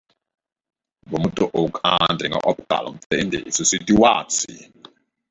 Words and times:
We 1.11 1.19
moeten 1.19 1.53
ook 1.53 1.79
aandringen 1.81 2.43
op 2.45 2.63
kalmte 2.67 3.17
in 3.17 3.29
deze 3.29 3.63
situatie. 3.63 4.71